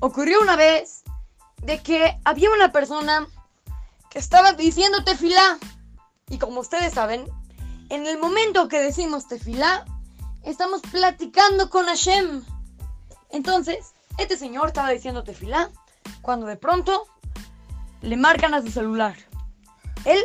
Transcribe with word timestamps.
ocurrió 0.00 0.40
una 0.40 0.56
vez 0.56 1.02
de 1.62 1.82
que 1.82 2.18
había 2.24 2.50
una 2.50 2.72
persona 2.72 3.26
que 4.10 4.18
estaba 4.18 4.52
diciendo 4.52 5.04
tefilá. 5.04 5.58
Y 6.28 6.38
como 6.38 6.60
ustedes 6.60 6.94
saben, 6.94 7.28
en 7.88 8.06
el 8.06 8.18
momento 8.18 8.68
que 8.68 8.80
decimos 8.80 9.28
tefilá, 9.28 9.84
estamos 10.42 10.82
platicando 10.82 11.70
con 11.70 11.86
Hashem. 11.86 12.44
Entonces, 13.30 13.92
este 14.18 14.36
señor 14.36 14.68
estaba 14.68 14.90
diciendo 14.90 15.24
tefilá 15.24 15.70
cuando 16.22 16.46
de 16.46 16.56
pronto 16.56 17.06
le 18.00 18.16
marcan 18.16 18.54
a 18.54 18.62
su 18.62 18.70
celular. 18.70 19.16
Él 20.04 20.24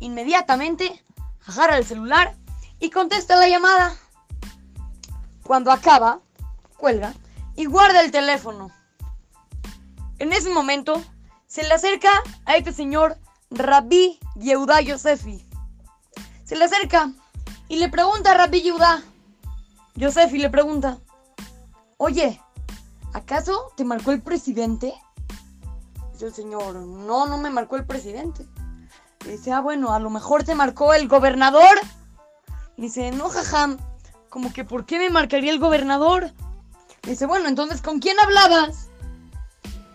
inmediatamente 0.00 1.02
agarra 1.46 1.78
el 1.78 1.84
celular 1.84 2.36
y 2.80 2.90
contesta 2.90 3.36
la 3.36 3.48
llamada. 3.48 3.94
Cuando 5.44 5.70
acaba, 5.70 6.20
cuelga 6.76 7.14
y 7.56 7.66
guarda 7.66 8.00
el 8.00 8.10
teléfono. 8.10 8.70
En 10.22 10.32
ese 10.32 10.50
momento, 10.50 11.02
se 11.48 11.64
le 11.64 11.74
acerca 11.74 12.08
a 12.44 12.56
este 12.56 12.72
señor 12.72 13.18
Rabbi 13.50 14.20
Yehuda 14.36 14.80
Yosefi. 14.80 15.44
Se 16.44 16.54
le 16.54 16.66
acerca 16.66 17.10
y 17.66 17.74
le 17.74 17.88
pregunta 17.88 18.30
a 18.30 18.34
Rabbi 18.34 18.62
Yehuda. 18.62 19.02
Yosefi 19.96 20.38
le 20.38 20.48
pregunta, 20.48 21.00
oye, 21.96 22.40
¿acaso 23.12 23.72
te 23.76 23.84
marcó 23.84 24.12
el 24.12 24.22
presidente? 24.22 24.94
Dice 26.12 26.26
el 26.26 26.34
señor, 26.34 26.76
no, 26.76 27.26
no 27.26 27.36
me 27.36 27.50
marcó 27.50 27.74
el 27.74 27.84
presidente. 27.84 28.46
dice, 29.26 29.50
ah, 29.50 29.60
bueno, 29.60 29.92
a 29.92 29.98
lo 29.98 30.08
mejor 30.08 30.44
te 30.44 30.54
marcó 30.54 30.94
el 30.94 31.08
gobernador. 31.08 31.80
dice, 32.76 33.10
no, 33.10 33.28
jajam, 33.28 33.76
como 34.30 34.52
que 34.52 34.64
¿por 34.64 34.86
qué 34.86 35.00
me 35.00 35.10
marcaría 35.10 35.50
el 35.50 35.58
gobernador? 35.58 36.32
dice, 37.02 37.26
bueno, 37.26 37.48
entonces, 37.48 37.82
¿con 37.82 37.98
quién 37.98 38.20
hablabas? 38.20 38.91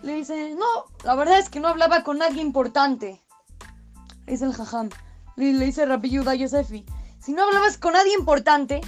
Le 0.07 0.13
dice, 0.13 0.55
no, 0.55 0.85
la 1.03 1.15
verdad 1.15 1.37
es 1.37 1.49
que 1.49 1.59
no 1.59 1.67
hablaba 1.67 2.01
con 2.01 2.19
nadie 2.19 2.41
importante. 2.41 3.21
Le 4.25 4.31
dice 4.31 4.45
el 4.45 4.53
jajam. 4.53 4.87
Le, 5.35 5.51
dice 5.51 5.85
Rabbi 5.85 6.09
Yuda 6.09 6.33
Yosefi, 6.33 6.85
si 7.19 7.33
no 7.33 7.43
hablabas 7.43 7.77
con 7.77 7.91
nadie 7.91 8.13
importante, 8.13 8.79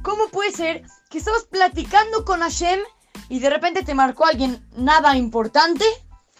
¿cómo 0.00 0.28
puede 0.28 0.52
ser 0.52 0.86
que 1.10 1.18
estabas 1.18 1.44
platicando 1.44 2.24
con 2.24 2.40
Hashem 2.40 2.80
y 3.28 3.40
de 3.40 3.50
repente 3.50 3.82
te 3.82 3.94
marcó 3.94 4.24
alguien 4.24 4.66
nada 4.74 5.18
importante 5.18 5.84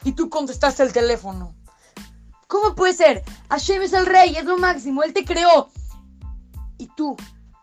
y 0.05 0.13
tú 0.13 0.31
contestaste 0.31 0.85
el 0.85 0.95
teléfono? 0.95 1.55
¿Cómo 2.47 2.75
puede 2.75 2.95
ser? 2.95 3.23
Hashem 3.51 3.83
es 3.83 3.93
el 3.93 4.07
rey, 4.07 4.37
es 4.37 4.47
lo 4.47 4.57
máximo, 4.57 5.03
él 5.03 5.13
te 5.13 5.27
creó. 5.27 5.69
Y 6.79 6.87
tú, 6.97 7.15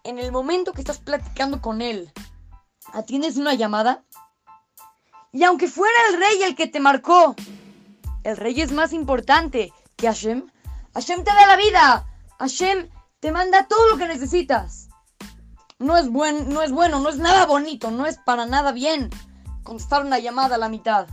en 0.04 0.20
el 0.20 0.32
momento 0.32 0.74
que 0.74 0.82
estás 0.82 1.00
platicando 1.00 1.60
con 1.60 1.82
él, 1.82 2.14
atiendes 2.94 3.38
una 3.38 3.56
llamada 3.56 4.06
y 5.36 5.44
aunque 5.44 5.68
fuera 5.68 5.94
el 6.10 6.18
rey 6.18 6.44
el 6.44 6.56
que 6.56 6.66
te 6.66 6.80
marcó, 6.80 7.36
el 8.24 8.38
rey 8.38 8.62
es 8.62 8.72
más 8.72 8.94
importante 8.94 9.74
que 9.98 10.08
Hashem. 10.08 10.50
Hashem 10.94 11.26
te 11.26 11.34
da 11.34 11.46
la 11.46 11.58
vida. 11.58 12.08
Hashem 12.40 12.90
te 13.20 13.34
manda 13.34 13.68
todo 13.68 13.90
lo 13.90 13.98
que 13.98 14.08
necesitas. 14.08 14.88
No 15.78 15.98
es, 15.98 16.08
buen, 16.08 16.48
no 16.54 16.62
es 16.62 16.72
bueno, 16.72 17.02
no 17.02 17.10
es 17.10 17.18
nada 17.18 17.46
bonito, 17.48 17.92
no 17.92 18.06
es 18.06 18.18
para 18.18 18.46
nada 18.46 18.72
bien 18.72 19.10
contestar 19.64 20.06
una 20.06 20.20
llamada 20.20 20.56
a 20.56 20.58
la 20.58 20.70
mitad. 20.70 21.06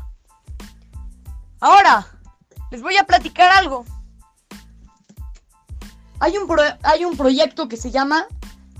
Ahora, 1.59 2.07
les 2.71 2.81
voy 2.81 2.97
a 2.99 3.05
platicar 3.05 3.51
algo. 3.51 3.85
Hay 6.21 6.37
un, 6.37 6.49
hay 6.85 7.05
un 7.05 7.17
proyecto 7.17 7.67
que 7.67 7.77
se 7.77 7.91
llama 7.91 8.29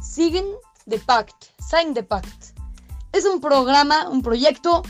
Sign 0.01 0.47
the 0.89 1.01
Pact. 1.01 1.47
Sign 1.69 1.95
the 1.95 2.05
Pact. 2.05 2.57
Es 3.11 3.25
un 3.25 3.41
programa, 3.41 4.09
un 4.09 4.23
proyecto 4.23 4.85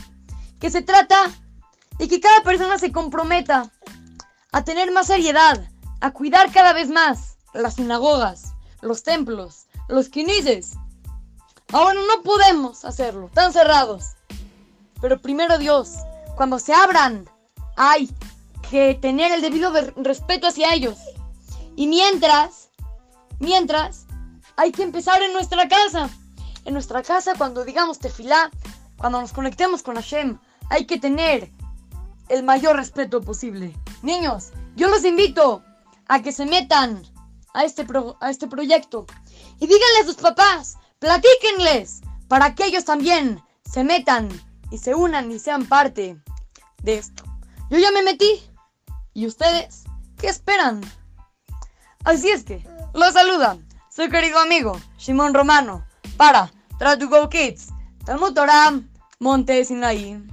que 0.63 0.71
se 0.71 0.81
trata 0.81 1.29
de 1.97 2.07
que 2.07 2.21
cada 2.21 2.41
persona 2.41 2.79
se 2.79 2.93
comprometa 2.93 3.69
a 4.53 4.63
tener 4.63 4.93
más 4.93 5.07
seriedad, 5.07 5.61
a 5.99 6.11
cuidar 6.11 6.53
cada 6.53 6.71
vez 6.71 6.87
más 6.87 7.35
las 7.53 7.73
sinagogas, 7.73 8.53
los 8.79 9.03
templos, 9.03 9.67
los 9.89 10.07
quinises. 10.07 10.77
Ahora 11.73 11.99
no 12.07 12.23
podemos 12.23 12.85
hacerlo, 12.85 13.29
tan 13.33 13.51
cerrados. 13.51 14.11
Pero 15.01 15.19
primero 15.19 15.57
Dios, 15.57 15.95
cuando 16.37 16.59
se 16.59 16.73
abran, 16.73 17.29
hay 17.75 18.09
que 18.71 18.97
tener 19.01 19.33
el 19.33 19.41
debido 19.41 19.73
respeto 19.97 20.47
hacia 20.47 20.73
ellos. 20.73 20.97
Y 21.75 21.87
mientras, 21.87 22.69
mientras, 23.39 24.05
hay 24.55 24.71
que 24.71 24.83
empezar 24.83 25.21
en 25.23 25.33
nuestra 25.33 25.67
casa. 25.67 26.09
En 26.63 26.73
nuestra 26.73 27.03
casa, 27.03 27.33
cuando 27.37 27.65
digamos 27.65 27.99
tefilá, 27.99 28.49
cuando 28.95 29.19
nos 29.19 29.33
conectemos 29.33 29.83
con 29.83 29.95
Hashem, 29.95 30.39
hay 30.69 30.85
que 30.85 30.99
tener 30.99 31.51
el 32.29 32.43
mayor 32.43 32.75
respeto 32.75 33.21
posible. 33.21 33.75
Niños, 34.01 34.51
yo 34.75 34.89
los 34.89 35.05
invito 35.05 35.63
a 36.07 36.21
que 36.21 36.31
se 36.31 36.45
metan 36.45 37.03
a 37.53 37.63
este, 37.63 37.85
a 38.19 38.29
este 38.29 38.47
proyecto 38.47 39.05
y 39.59 39.67
díganle 39.67 39.99
a 40.01 40.05
sus 40.05 40.15
papás, 40.15 40.77
platíquenles 40.99 42.01
para 42.27 42.55
que 42.55 42.65
ellos 42.65 42.85
también 42.85 43.41
se 43.69 43.83
metan 43.83 44.29
y 44.71 44.77
se 44.77 44.95
unan 44.95 45.31
y 45.31 45.39
sean 45.39 45.65
parte 45.65 46.17
de 46.81 46.95
esto. 46.95 47.23
Yo 47.69 47.77
ya 47.77 47.91
me 47.91 48.03
metí. 48.03 48.43
¿Y 49.15 49.27
ustedes 49.27 49.83
qué 50.17 50.27
esperan? 50.27 50.81
Así 52.03 52.29
es 52.29 52.43
que, 52.43 52.67
los 52.93 53.13
saluda 53.13 53.57
su 53.89 54.09
querido 54.09 54.39
amigo 54.39 54.79
Shimon 54.97 55.35
Romano 55.35 55.85
para 56.17 56.51
Try 56.79 56.97
to 56.97 57.07
Go 57.07 57.29
Kids, 57.29 57.67
Talmud 58.05 58.33
Torah, 58.33 58.73
Monte 59.19 59.63
Sinaí. 59.63 60.32